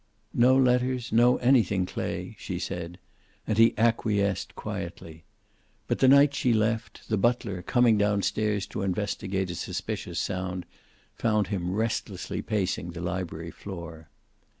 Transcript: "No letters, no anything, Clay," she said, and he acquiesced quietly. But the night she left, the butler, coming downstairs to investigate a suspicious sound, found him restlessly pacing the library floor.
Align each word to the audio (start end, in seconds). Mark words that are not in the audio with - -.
"No 0.33 0.57
letters, 0.57 1.11
no 1.11 1.37
anything, 1.37 1.85
Clay," 1.85 2.35
she 2.39 2.57
said, 2.57 2.97
and 3.45 3.59
he 3.59 3.75
acquiesced 3.77 4.55
quietly. 4.55 5.25
But 5.85 5.99
the 5.99 6.07
night 6.07 6.33
she 6.33 6.53
left, 6.53 7.07
the 7.07 7.19
butler, 7.19 7.61
coming 7.61 7.99
downstairs 7.99 8.65
to 8.73 8.81
investigate 8.81 9.51
a 9.51 9.55
suspicious 9.55 10.17
sound, 10.19 10.65
found 11.13 11.49
him 11.49 11.71
restlessly 11.71 12.41
pacing 12.41 12.93
the 12.93 13.01
library 13.01 13.51
floor. 13.51 14.09